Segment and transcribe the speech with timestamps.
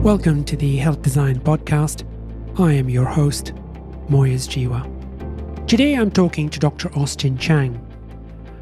[0.00, 2.06] Welcome to the Health Design Podcast.
[2.58, 3.52] I am your host,
[4.08, 4.86] Moyez Jiwa.
[5.66, 6.90] Today I'm talking to Dr.
[6.96, 7.78] Austin Chiang.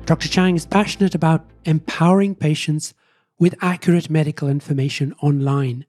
[0.04, 0.26] Dr.
[0.26, 2.92] Chiang is passionate about empowering patients
[3.38, 5.86] with accurate medical information online.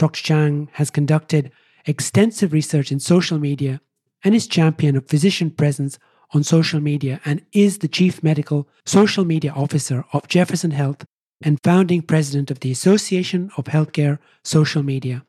[0.00, 0.24] Dr.
[0.24, 1.52] Chiang has conducted
[1.86, 3.80] extensive research in social media
[4.24, 6.00] and is champion of physician presence
[6.34, 11.06] on social media and is the chief medical social media officer of Jefferson Health
[11.42, 15.24] and founding president of the Association of Healthcare Social Media.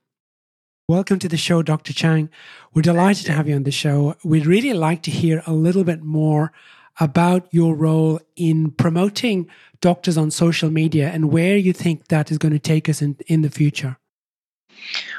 [0.87, 1.93] Welcome to the show, Dr.
[1.93, 2.29] Chiang.
[2.73, 4.15] We're delighted to have you on the show.
[4.23, 6.51] We'd really like to hear a little bit more
[6.99, 9.47] about your role in promoting
[9.79, 13.15] doctors on social media and where you think that is going to take us in,
[13.27, 13.97] in the future.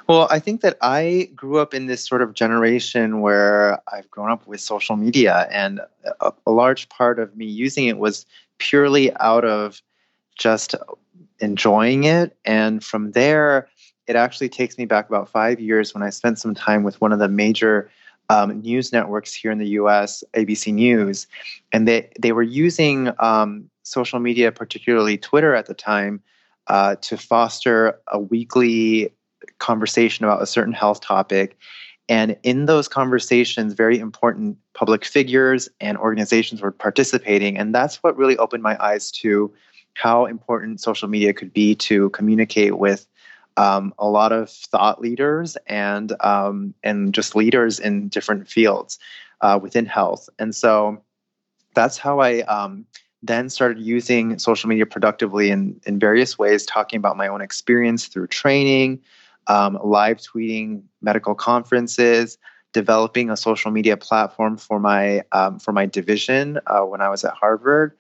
[0.09, 4.31] Well, I think that I grew up in this sort of generation where I've grown
[4.31, 5.81] up with social media, and
[6.21, 8.27] a, a large part of me using it was
[8.59, 9.81] purely out of
[10.39, 10.75] just
[11.41, 12.37] enjoying it.
[12.45, 13.69] And from there,
[14.07, 17.13] it actually takes me back about five years when I spent some time with one
[17.13, 17.91] of the major
[18.29, 21.27] um, news networks here in the US, ABC News.
[21.73, 26.23] And they, they were using um, social media, particularly Twitter at the time,
[26.69, 29.13] uh, to foster a weekly
[29.59, 31.57] conversation about a certain health topic.
[32.09, 37.59] And in those conversations, very important public figures and organizations were participating.
[37.59, 39.53] And that's what really opened my eyes to
[39.95, 43.07] how important social media could be to communicate with
[43.57, 48.99] um, a lot of thought leaders and um, and just leaders in different fields
[49.41, 50.29] uh, within health.
[50.39, 51.03] And so
[51.75, 52.87] that's how I um,
[53.23, 58.07] then started using social media productively in in various ways, talking about my own experience
[58.07, 59.01] through training,
[59.47, 62.39] um, live tweeting medical conferences.
[62.73, 67.23] Developing a social media platform for my um, for my division uh, when I was
[67.23, 67.99] at Harvard,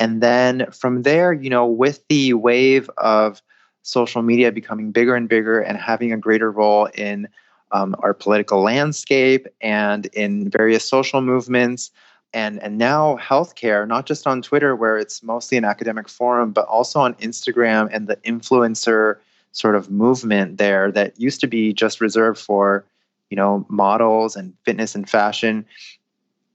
[0.00, 3.42] and then from there, you know, with the wave of
[3.82, 7.28] social media becoming bigger and bigger and having a greater role in
[7.70, 11.90] um, our political landscape and in various social movements,
[12.32, 16.66] and and now healthcare, not just on Twitter where it's mostly an academic forum, but
[16.66, 19.16] also on Instagram and the influencer
[19.52, 22.84] sort of movement there that used to be just reserved for
[23.28, 25.66] you know models and fitness and fashion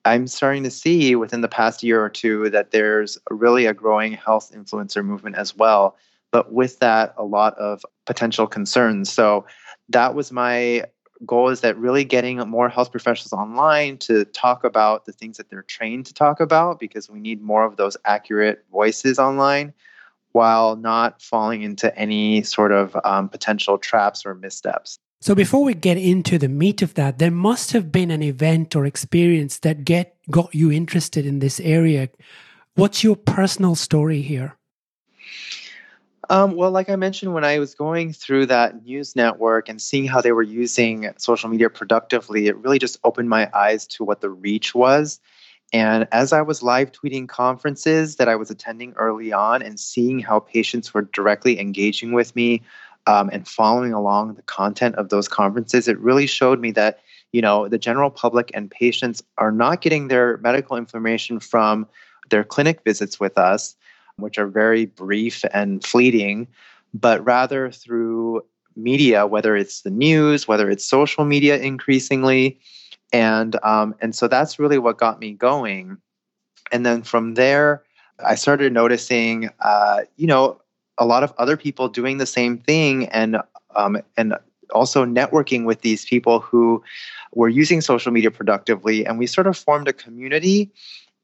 [0.06, 4.14] I'm starting to see within the past year or two that there's really a growing
[4.14, 5.98] health influencer movement as well.
[6.32, 9.12] But with that, a lot of potential concerns.
[9.12, 9.46] So
[9.90, 10.86] that was my
[11.26, 15.50] goal is that really getting more health professionals online to talk about the things that
[15.50, 19.74] they're trained to talk about because we need more of those accurate voices online
[20.34, 25.00] while not falling into any sort of um, potential traps or missteps.
[25.26, 28.76] So before we get into the meat of that, there must have been an event
[28.76, 32.10] or experience that get got you interested in this area.
[32.76, 34.56] What's your personal story here?
[36.30, 40.06] Um, well, like I mentioned, when I was going through that news network and seeing
[40.06, 44.22] how they were using social media productively, it really just opened my eyes to what
[44.22, 45.20] the reach was.
[45.74, 50.20] And as I was live tweeting conferences that I was attending early on and seeing
[50.20, 52.62] how patients were directly engaging with me
[53.08, 57.00] um, and following along the content of those conferences, it really showed me that
[57.32, 61.88] you know the general public and patients are not getting their medical information from
[62.30, 63.76] their clinic visits with us,
[64.18, 66.48] which are very brief and fleeting,
[66.94, 68.44] but rather through
[68.76, 72.60] media, whether it's the news, whether it's social media, increasingly,
[73.14, 75.98] and um, and so that's really what got me going.
[76.72, 77.84] And then from there,
[78.26, 80.60] I started noticing, uh, you know,
[80.98, 83.38] a lot of other people doing the same thing and
[83.76, 84.36] um, and
[84.74, 86.82] also networking with these people who
[87.34, 89.06] were using social media productively.
[89.06, 90.72] And we sort of formed a community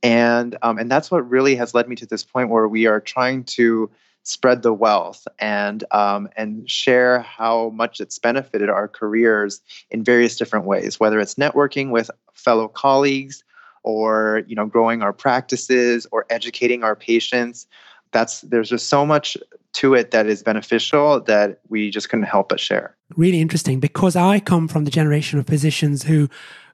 [0.03, 2.99] and um, and that's what really has led me to this point where we are
[2.99, 3.89] trying to
[4.23, 10.35] spread the wealth and um, and share how much it's benefited our careers in various
[10.35, 13.43] different ways whether it's networking with fellow colleagues
[13.83, 17.67] or you know growing our practices or educating our patients
[18.11, 19.37] that's there's just so much
[19.73, 22.95] to it that is beneficial that we just couldn't help but share.
[23.15, 26.29] Really interesting because I come from the generation of physicians who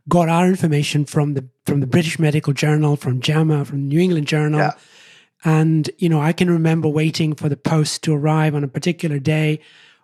[0.10, 4.00] got our information from the from the British Medical Journal, from JAMA, from the New
[4.00, 4.60] England Journal.
[4.60, 4.72] Yeah.
[5.44, 9.20] And, you know, I can remember waiting for the post to arrive on a particular
[9.20, 9.60] day,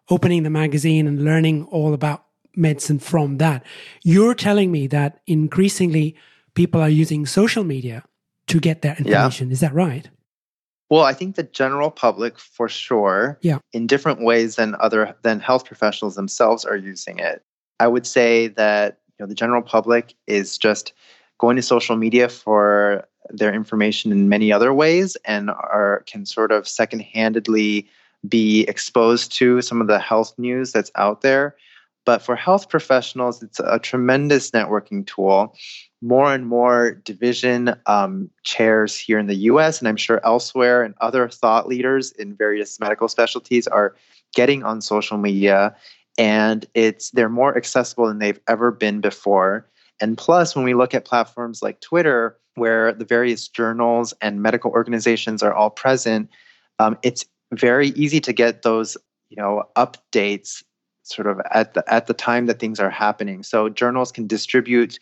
[0.09, 2.25] opening the magazine and learning all about
[2.55, 3.65] medicine from that.
[4.03, 6.15] You're telling me that increasingly
[6.53, 8.03] people are using social media
[8.47, 9.47] to get their information.
[9.47, 9.53] Yeah.
[9.53, 10.09] Is that right?
[10.93, 13.57] Well, I think the general public for sure, yeah.
[13.71, 17.41] in different ways than other than health professionals themselves are using it.
[17.79, 20.93] I would say that you know the general public is just
[21.39, 26.51] going to social media for their information in many other ways and are can sort
[26.51, 27.89] of second-handedly
[28.29, 31.55] be exposed to some of the health news that's out there.
[32.05, 35.55] But for health professionals, it's a tremendous networking tool.
[36.03, 40.93] More and more division um, chairs here in the US, and I'm sure elsewhere, and
[40.99, 43.95] other thought leaders in various medical specialties are
[44.35, 45.75] getting on social media
[46.17, 49.67] and it's they're more accessible than they've ever been before.
[49.99, 54.71] And plus when we look at platforms like twitter where the various journals and medical
[54.71, 56.29] organizations are all present
[56.79, 58.97] um, it's very easy to get those
[59.29, 60.63] you know updates
[61.03, 63.43] sort of at the at the time that things are happening.
[63.43, 64.99] So journals can distribute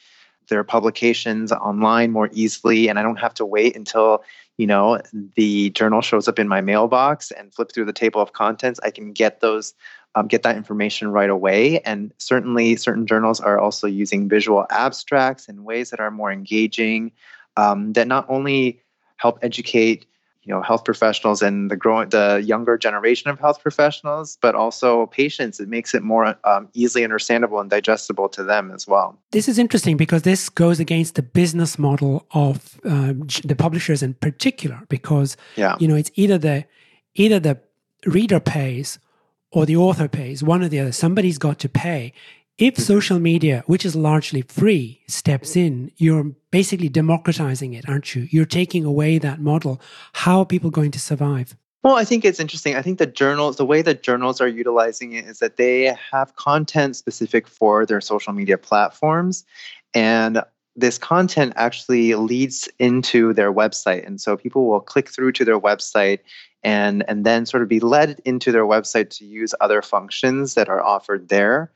[0.51, 4.23] their publications online more easily and i don't have to wait until
[4.57, 4.99] you know
[5.35, 8.79] the journal shows up in my mailbox and flip through the table of contents.
[8.83, 9.73] I can get those
[10.13, 11.79] um, get that information right away.
[11.79, 17.11] And certainly certain journals are also using visual abstracts in ways that are more engaging
[17.57, 18.81] um, that not only
[19.17, 20.05] help educate
[20.43, 25.05] you know health professionals and the growing the younger generation of health professionals but also
[25.07, 25.59] patients.
[25.59, 29.17] It makes it more um, easily understandable and digestible to them as well.
[29.31, 34.13] This is interesting because this goes against the business model of uh, the publishers in
[34.15, 35.75] particular because yeah.
[35.79, 36.65] you know it's either the
[37.15, 37.59] either the
[38.05, 38.99] reader pays
[39.51, 40.91] or the author pays one or the other.
[40.91, 42.13] Somebody's got to pay
[42.61, 48.27] if social media, which is largely free, steps in, you're basically democratizing it, aren't you?
[48.29, 49.81] You're taking away that model.
[50.13, 51.57] How are people going to survive?
[51.83, 52.75] Well, I think it's interesting.
[52.75, 56.35] I think the journals, the way that journals are utilizing it is that they have
[56.35, 59.43] content specific for their social media platforms.
[59.95, 60.43] And
[60.75, 64.05] this content actually leads into their website.
[64.05, 66.19] And so people will click through to their website
[66.63, 70.69] and, and then sort of be led into their website to use other functions that
[70.69, 71.71] are offered there.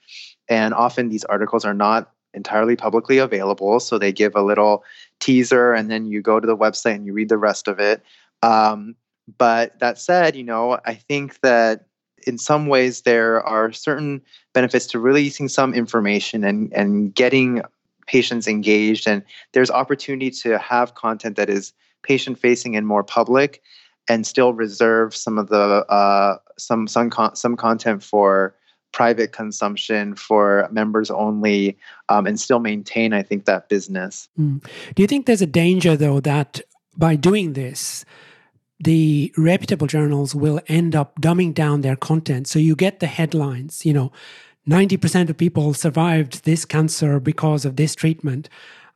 [0.50, 3.80] And often these articles are not entirely publicly available.
[3.80, 4.84] So they give a little
[5.20, 8.04] teaser and then you go to the website and you read the rest of it.
[8.44, 8.96] Um,
[9.38, 11.86] but that said, you know, I think that
[12.28, 14.22] in some ways there are certain
[14.54, 17.62] benefits to releasing some information and, and getting
[18.08, 19.08] patients engaged.
[19.08, 23.62] And there's opportunity to have content that is patient facing and more public
[24.08, 28.56] and still reserve some of the uh, some some con- some content for
[28.96, 31.78] private consumption for members only
[32.08, 34.30] um, and still maintain, I think, that business.
[34.40, 34.66] Mm.
[34.96, 36.62] Do you think there's a danger, though, that
[36.96, 38.06] by doing this,
[38.80, 42.48] the reputable journals will end up dumbing down their content?
[42.48, 44.14] So you get the headlines, you know,
[44.66, 48.48] 90% of people survived this cancer because of this treatment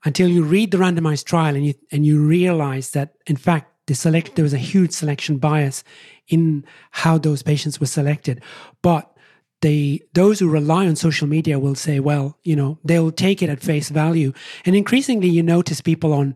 [0.06, 3.96] until you read the randomized trial and you, and you realize that, in fact, the
[3.96, 5.84] select, there was a huge selection bias
[6.30, 8.42] in how those patients were selected.
[8.82, 9.14] But
[9.62, 13.50] they those who rely on social media will say, well, you know, they'll take it
[13.50, 14.34] at face value.
[14.66, 16.36] And increasingly, you notice people on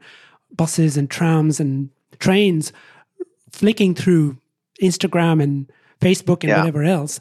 [0.56, 1.90] buses and trams and
[2.20, 2.74] trains
[3.52, 4.38] flicking through
[4.82, 5.72] Instagram and
[6.02, 6.60] Facebook and yeah.
[6.60, 7.20] whatever else,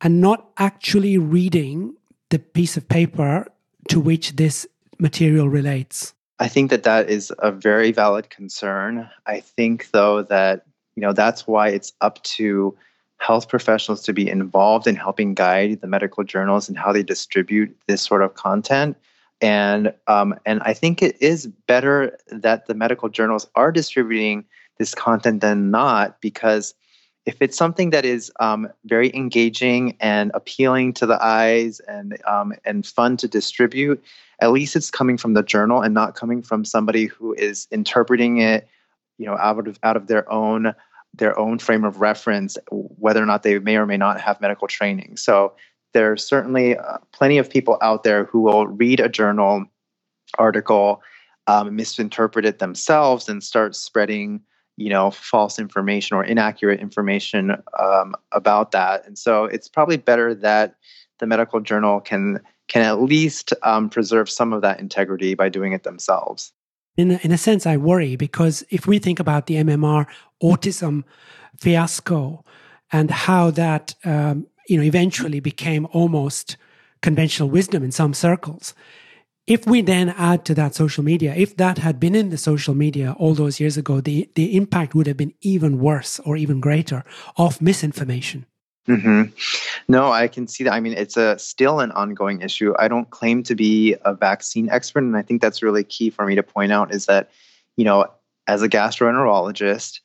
[0.00, 1.94] and not actually reading
[2.30, 3.46] the piece of paper
[3.88, 4.66] to which this
[4.98, 6.14] material relates.
[6.38, 9.08] I think that that is a very valid concern.
[9.26, 10.64] I think, though, that
[10.96, 12.76] you know that's why it's up to
[13.22, 17.74] health professionals to be involved in helping guide the medical journals and how they distribute
[17.86, 18.96] this sort of content.
[19.40, 24.44] And um, and I think it is better that the medical journals are distributing
[24.78, 26.74] this content than not because
[27.24, 32.52] if it's something that is um, very engaging and appealing to the eyes and um,
[32.64, 34.02] and fun to distribute,
[34.40, 38.38] at least it's coming from the journal and not coming from somebody who is interpreting
[38.38, 38.68] it,
[39.18, 40.74] you know, out of out of their own
[41.14, 44.66] their own frame of reference, whether or not they may or may not have medical
[44.66, 45.16] training.
[45.16, 45.52] So
[45.92, 49.64] there are certainly uh, plenty of people out there who will read a journal
[50.38, 51.02] article,
[51.46, 54.40] um, misinterpret it themselves, and start spreading,
[54.76, 59.06] you know, false information or inaccurate information um, about that.
[59.06, 60.76] And so it's probably better that
[61.18, 65.72] the medical journal can can at least um, preserve some of that integrity by doing
[65.72, 66.52] it themselves
[66.96, 70.06] in a, in a sense, I worry because if we think about the MMR
[70.42, 71.04] autism
[71.58, 72.44] fiasco
[72.90, 76.56] and how that um, you know eventually became almost
[77.00, 78.74] conventional wisdom in some circles,
[79.46, 82.74] if we then add to that social media, if that had been in the social
[82.74, 86.60] media all those years ago, the, the impact would have been even worse or even
[86.60, 87.04] greater
[87.36, 88.46] of misinformation.
[88.88, 89.22] Mm-hmm.
[89.88, 90.72] No, I can see that.
[90.72, 92.74] I mean, it's a still an ongoing issue.
[92.78, 96.26] I don't claim to be a vaccine expert, and I think that's really key for
[96.26, 97.30] me to point out is that,
[97.76, 98.06] you know,
[98.48, 100.00] as a gastroenterologist,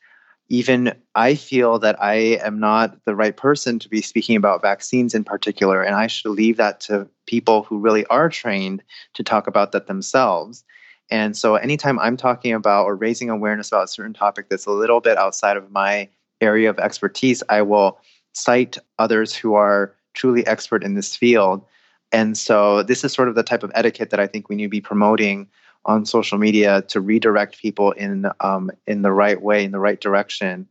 [0.49, 5.15] even I feel that I am not the right person to be speaking about vaccines
[5.15, 8.83] in particular, and I should leave that to people who really are trained
[9.15, 10.63] to talk about that themselves.
[11.09, 14.71] And so, anytime I'm talking about or raising awareness about a certain topic that's a
[14.71, 16.09] little bit outside of my
[16.41, 17.99] area of expertise, I will
[18.37, 21.65] cite others who are truly expert in this field.
[22.11, 24.63] And so this is sort of the type of etiquette that I think we need
[24.63, 25.47] to be promoting
[25.85, 29.99] on social media to redirect people in um, in the right way, in the right
[29.99, 30.67] direction.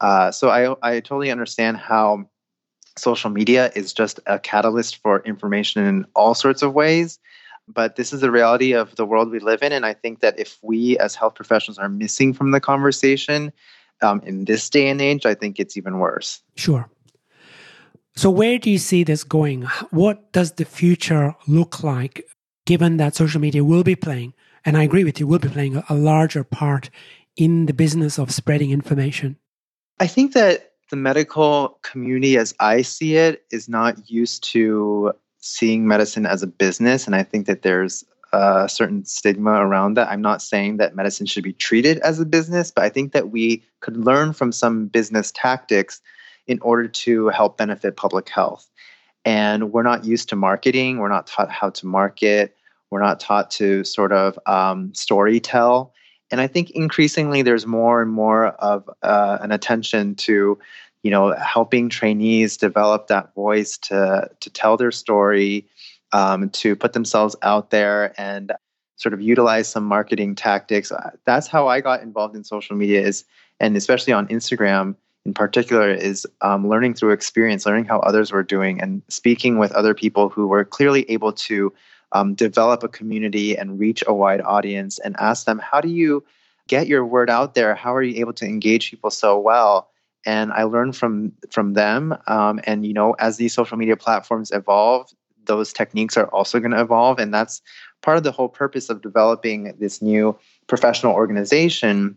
[0.00, 2.28] Uh, so I I totally understand how
[2.96, 7.18] social media is just a catalyst for information in all sorts of ways.
[7.68, 9.72] But this is the reality of the world we live in.
[9.72, 13.52] And I think that if we as health professionals are missing from the conversation
[14.02, 16.42] um, in this day and age, I think it's even worse.
[16.56, 16.88] Sure.
[18.16, 19.62] So, where do you see this going?
[19.90, 22.26] What does the future look like
[22.66, 25.82] given that social media will be playing, and I agree with you, will be playing
[25.88, 26.90] a, larger part
[27.36, 29.36] in the business of spreading information?
[29.98, 35.86] I think that the medical community, as I see it, is not used to seeing
[35.86, 37.06] medicine as a business.
[37.06, 40.08] And I think that there's a certain stigma around that.
[40.08, 43.30] I'm not saying that medicine should be treated as a business, but I think that
[43.30, 46.00] we could learn from some business tactics
[46.50, 48.68] in order to help benefit public health.
[49.24, 52.56] And we're not used to marketing, we're not taught how to market,
[52.90, 55.94] we're not taught to sort of um, story tell.
[56.32, 60.58] And I think increasingly there's more and more of uh, an attention to,
[61.04, 65.68] you know, helping trainees develop that voice to to tell their story,
[66.10, 68.52] um, to put themselves out there and
[68.96, 70.90] sort of utilize some marketing tactics.
[71.26, 73.24] That's how I got involved in social media is,
[73.60, 74.96] and especially on Instagram
[75.26, 79.72] in particular, is um, learning through experience, learning how others were doing, and speaking with
[79.72, 81.72] other people who were clearly able to
[82.12, 86.24] um, develop a community and reach a wide audience and ask them, how do you
[86.68, 87.74] get your word out there?
[87.74, 89.90] How are you able to engage people so well?
[90.26, 92.16] And I learned from from them.
[92.26, 95.10] Um, and you know, as these social media platforms evolve,
[95.46, 97.62] those techniques are also going to evolve, and that's
[98.02, 102.16] part of the whole purpose of developing this new professional organization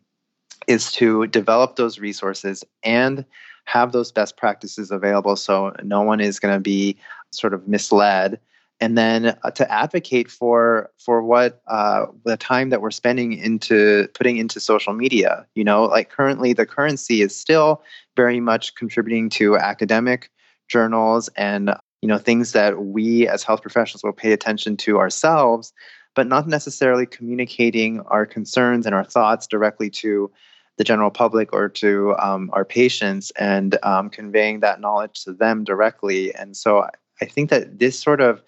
[0.67, 3.25] is to develop those resources and
[3.65, 6.97] have those best practices available so no one is going to be
[7.31, 8.39] sort of misled
[8.83, 14.09] and then uh, to advocate for for what uh, the time that we're spending into
[14.13, 15.45] putting into social media.
[15.55, 17.81] You know, like currently the currency is still
[18.17, 20.29] very much contributing to academic
[20.67, 25.71] journals and you know things that we as health professionals will pay attention to ourselves,
[26.13, 30.29] but not necessarily communicating our concerns and our thoughts directly to
[30.77, 35.63] the general public or to um, our patients and um, conveying that knowledge to them
[35.63, 36.33] directly.
[36.33, 36.87] And so
[37.21, 38.41] I think that this sort of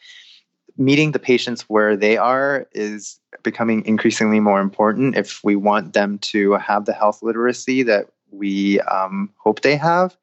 [0.77, 6.17] meeting the patients where they are is becoming increasingly more important if we want them
[6.19, 10.17] to have the health literacy that we um, hope they have.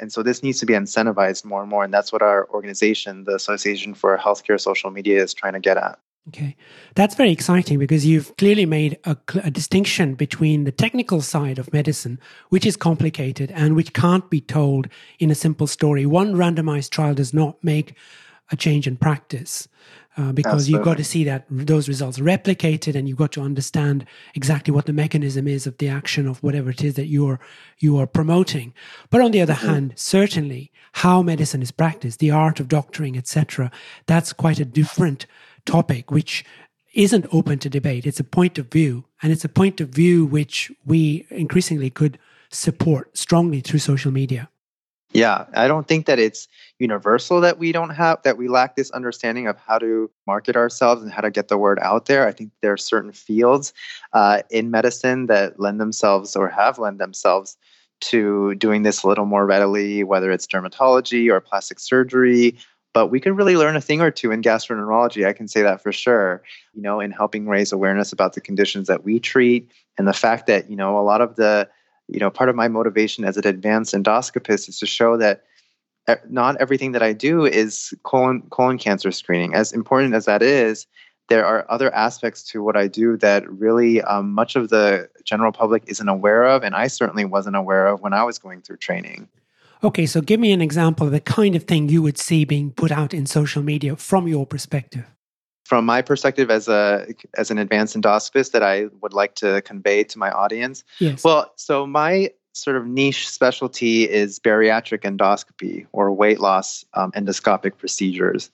[0.00, 1.84] And so this needs to be incentivized more and more.
[1.84, 5.76] And that's what our organization, the Association for Healthcare Social Media, is trying to get
[5.76, 5.98] at.
[6.28, 6.56] Okay.
[6.94, 11.70] That's very exciting because you've clearly made a, a, distinction between the technical side of
[11.70, 14.88] medicine, which is complicated and which can't be told
[15.18, 16.06] in a simple story.
[16.06, 17.94] One randomized trial does not make
[18.50, 19.68] a change in practice
[20.16, 20.72] uh, because Absolutely.
[20.72, 24.86] you've got to see that those results replicated and you've got to understand exactly what
[24.86, 27.40] the mechanism is of the action of whatever it is that you're
[27.78, 28.72] you are promoting
[29.10, 29.66] but on the other mm-hmm.
[29.66, 33.70] hand certainly how medicine is practiced the art of doctoring etc
[34.06, 35.26] that's quite a different
[35.66, 36.44] topic which
[36.94, 40.24] isn't open to debate it's a point of view and it's a point of view
[40.24, 42.18] which we increasingly could
[42.50, 44.48] support strongly through social media
[45.14, 46.48] yeah, I don't think that it's
[46.80, 51.04] universal that we don't have that we lack this understanding of how to market ourselves
[51.04, 52.26] and how to get the word out there.
[52.26, 53.72] I think there are certain fields
[54.12, 57.56] uh, in medicine that lend themselves or have lend themselves
[58.00, 62.56] to doing this a little more readily, whether it's dermatology or plastic surgery.
[62.94, 65.26] But we can really learn a thing or two in gastroenterology.
[65.26, 66.42] I can say that for sure.
[66.72, 70.46] You know, in helping raise awareness about the conditions that we treat and the fact
[70.46, 71.68] that you know a lot of the
[72.08, 75.44] you know, part of my motivation as an advanced endoscopist is to show that
[76.28, 79.54] not everything that I do is colon colon cancer screening.
[79.54, 80.86] As important as that is,
[81.28, 85.50] there are other aspects to what I do that really um, much of the general
[85.50, 88.76] public isn't aware of, and I certainly wasn't aware of when I was going through
[88.76, 89.28] training.
[89.84, 92.70] Okay, so give me an example of the kind of thing you would see being
[92.70, 95.04] put out in social media from your perspective
[95.64, 100.04] from my perspective as a as an advanced endoscopist that I would like to convey
[100.04, 100.84] to my audience?
[101.00, 101.24] Yes.
[101.24, 107.76] Well, so my sort of niche specialty is bariatric endoscopy or weight loss um, endoscopic
[107.78, 108.48] procedures.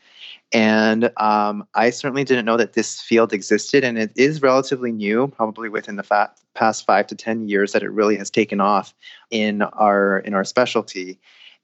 [0.52, 5.28] And um, I certainly didn't know that this field existed, and it is relatively new,
[5.28, 8.94] probably within the fa- past five to ten years that it really has taken off
[9.30, 11.20] in our in our specialty.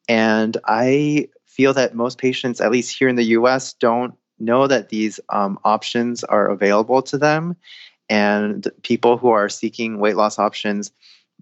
[0.08, 4.90] And I feel that most patients, at least here in the U.S., don't know that
[4.90, 7.56] these um, options are available to them.
[8.08, 10.92] And people who are seeking weight loss options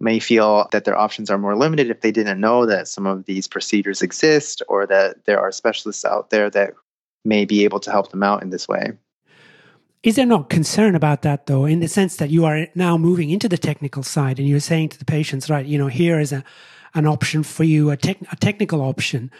[0.01, 3.25] may feel that their options are more limited if they didn't know that some of
[3.27, 6.75] these procedures exist or that there are specialists out there that
[7.25, 8.93] may be able to help them out in this way.
[10.03, 13.31] Is there not concern about that though, in the sense that you are now moving
[13.31, 16.33] into the technical side and you're saying to the patients, right, you know, here is
[16.33, 16.45] a
[16.95, 19.31] an option for you, a, tech, a technical option.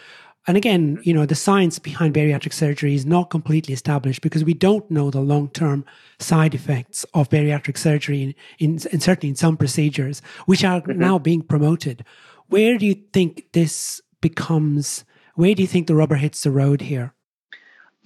[0.47, 4.53] And again, you know, the science behind bariatric surgery is not completely established because we
[4.53, 5.85] don't know the long term
[6.19, 10.99] side effects of bariatric surgery, in, in, in, certainly in some procedures, which are mm-hmm.
[10.99, 12.05] now being promoted.
[12.47, 15.03] Where do you think this becomes?
[15.33, 17.13] Where do you think the rubber hits the road here?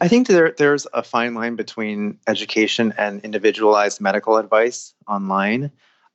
[0.01, 5.72] I think there, there's a fine line between education and individualized medical advice online.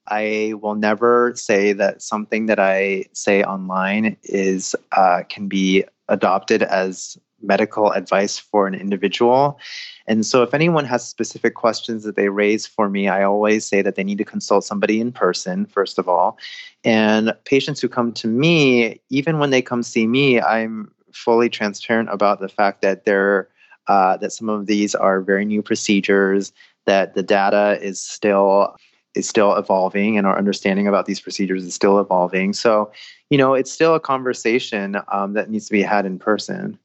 [0.06, 6.62] I will never say that something that I say online is uh, can be adopted
[6.62, 9.58] as medical advice for an individual.
[10.06, 13.82] And so, if anyone has specific questions that they raise for me, I always say
[13.82, 16.38] that they need to consult somebody in person, first of all.
[16.84, 22.08] And patients who come to me, even when they come see me, I'm fully transparent
[22.10, 23.48] about the fact that they're
[23.86, 26.52] uh, that some of these are very new procedures,
[26.86, 28.74] that the data is still
[29.14, 32.52] is still evolving and our understanding about these procedures is still evolving.
[32.52, 32.90] So,
[33.30, 36.78] you know, it's still a conversation um, that needs to be had in person.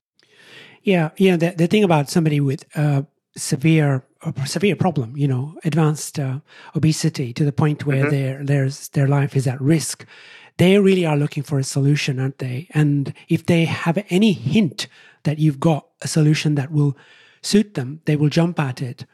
[0.84, 1.36] Yeah, yeah.
[1.38, 3.04] The, the thing about somebody with uh,
[3.36, 4.04] severe
[4.46, 6.40] severe problem, you know, advanced uh,
[6.76, 8.12] obesity to the point where mm-hmm.
[8.12, 10.06] their there's their life is at risk,
[10.58, 12.68] they really are looking for a solution, aren't they?
[12.72, 14.88] And if they have any hint
[15.24, 16.98] that you've got a solution that will
[17.42, 19.06] suit them, they will jump at it.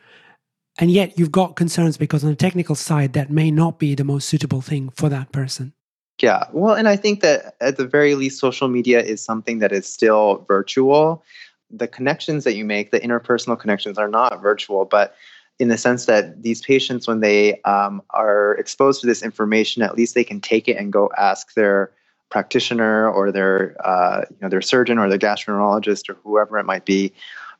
[0.77, 4.03] And yet you've got concerns because on the technical side, that may not be the
[4.03, 5.73] most suitable thing for that person.
[6.21, 6.45] Yeah.
[6.51, 9.85] Well, and I think that at the very least, social media is something that is
[9.85, 11.23] still virtual.
[11.69, 15.15] The connections that you make, the interpersonal connections, are not virtual, but
[15.59, 19.95] in the sense that these patients, when they um, are exposed to this information, at
[19.95, 21.91] least they can take it and go ask their
[22.29, 26.85] practitioner or their uh, you know their surgeon or their gastroenterologist or whoever it might
[26.85, 27.13] be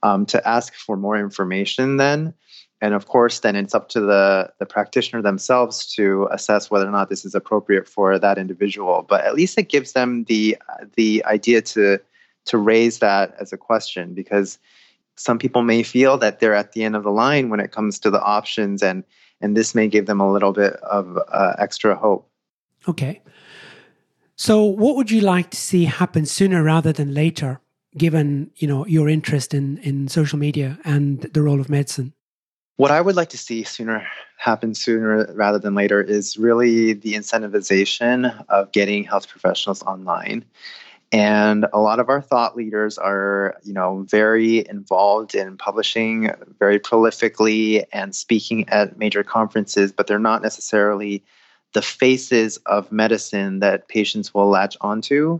[0.03, 2.33] um, to ask for more information then
[2.85, 6.91] and of course then it's up to the the practitioner themselves to assess whether or
[6.91, 9.03] not this is appropriate for that individual.
[9.09, 10.55] But at least it gives them the
[10.95, 11.99] the idea to
[12.45, 14.59] to raise that as a question because
[15.15, 17.97] some people may feel that they're at the end of the line when it comes
[17.99, 19.03] to the options and
[19.41, 22.29] and this may give them a little bit of uh, extra hope.
[22.87, 23.21] Okay.
[24.35, 27.61] So what would you like to see happen sooner rather than later
[27.97, 32.13] given you know your interest in in social media and the role of medicine
[32.77, 34.05] what I would like to see sooner
[34.37, 40.45] happen sooner rather than later is really the incentivization of getting health professionals online.
[41.11, 46.79] And a lot of our thought leaders are, you know, very involved in publishing very
[46.79, 51.23] prolifically and speaking at major conferences, but they're not necessarily
[51.73, 55.39] the faces of medicine that patients will latch onto.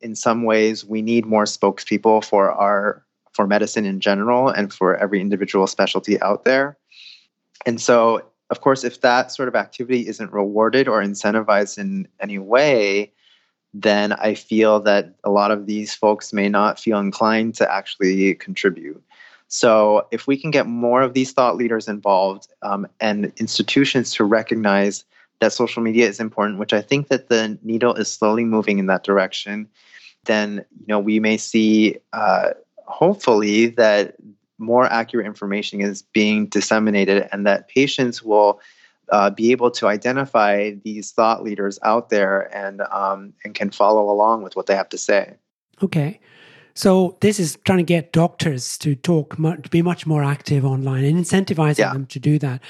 [0.00, 4.96] In some ways, we need more spokespeople for our for medicine in general and for
[4.96, 6.76] every individual specialty out there.
[7.66, 12.38] And so, of course, if that sort of activity isn't rewarded or incentivized in any
[12.38, 13.12] way,
[13.74, 18.34] then I feel that a lot of these folks may not feel inclined to actually
[18.34, 19.02] contribute.
[19.48, 24.24] So, if we can get more of these thought leaders involved um, and institutions to
[24.24, 25.04] recognize
[25.40, 28.86] that social media is important, which I think that the needle is slowly moving in
[28.86, 29.68] that direction,
[30.24, 32.50] then you know we may see uh,
[32.86, 34.16] hopefully that
[34.58, 38.60] more accurate information is being disseminated and that patients will
[39.10, 44.10] uh, be able to identify these thought leaders out there and um, and can follow
[44.10, 45.34] along with what they have to say.
[45.82, 46.20] Okay.
[46.74, 51.04] So this is trying to get doctors to talk, to be much more active online
[51.04, 51.92] and incentivizing yeah.
[51.92, 52.62] them to do that.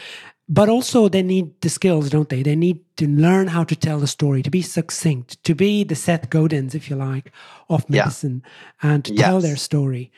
[0.49, 2.43] But also they need the skills, don't they?
[2.43, 5.95] They need to learn how to tell the story, to be succinct, to be the
[5.95, 7.33] Seth Godins, if you like,
[7.69, 8.43] of medicine,
[8.83, 8.93] yeah.
[8.93, 9.25] and to yes.
[9.25, 10.11] tell their story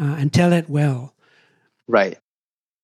[0.00, 1.14] uh, and tell it well.
[1.86, 2.18] Right.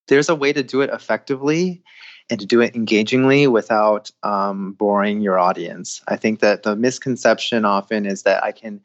[0.08, 1.82] There's a way to do it effectively
[2.30, 6.00] and to do it engagingly without um, boring your audience.
[6.08, 8.80] I think that the misconception often is that I can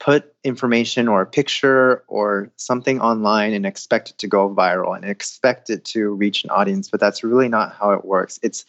[0.00, 5.04] put information or a picture or something online and expect it to go viral and
[5.04, 8.40] expect it to reach an audience, but that's really not how it works.
[8.42, 8.64] It's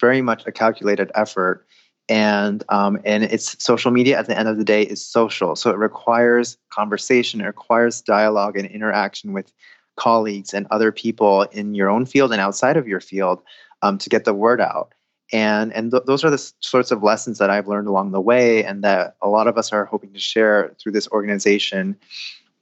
[0.00, 1.66] very much a calculated effort.
[2.08, 5.70] And um, and it's social media at the end of the day is social, so
[5.70, 9.52] it requires conversation, it requires dialogue and interaction with
[9.96, 13.42] colleagues and other people in your own field and outside of your field
[13.82, 14.94] um, to get the word out.
[15.32, 18.64] And and th- those are the sorts of lessons that I've learned along the way,
[18.64, 21.96] and that a lot of us are hoping to share through this organization.